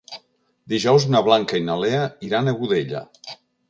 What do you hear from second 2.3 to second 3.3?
iran a Godella.